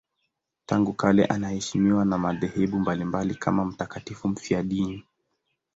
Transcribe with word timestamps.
Tangu 0.65 0.93
kale 0.93 1.25
anaheshimiwa 1.25 2.05
na 2.05 2.17
madhehebu 2.17 2.79
mbalimbali 2.79 3.35
kama 3.35 3.65
mtakatifu 3.65 4.27
mfiadini. 4.27 5.03